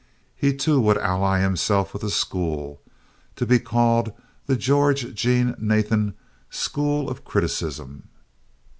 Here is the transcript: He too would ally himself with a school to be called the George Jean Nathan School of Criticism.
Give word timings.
He 0.35 0.55
too 0.57 0.81
would 0.81 0.97
ally 0.97 1.41
himself 1.41 1.93
with 1.93 2.03
a 2.03 2.09
school 2.09 2.81
to 3.35 3.45
be 3.45 3.59
called 3.59 4.11
the 4.47 4.55
George 4.55 5.13
Jean 5.13 5.53
Nathan 5.59 6.15
School 6.49 7.07
of 7.07 7.23
Criticism. 7.23 8.05